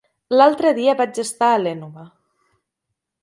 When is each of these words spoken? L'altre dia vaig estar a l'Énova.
L'altre 0.37 0.71
dia 0.77 0.95
vaig 1.01 1.19
estar 1.25 1.51
a 1.57 1.61
l'Énova. 1.65 2.05